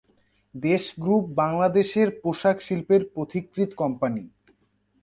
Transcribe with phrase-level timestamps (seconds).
[0.55, 4.23] দেশ গ্রুপ বাংলাদেশের পোশাক শিল্পের পথিকৃৎ কোম্পানি।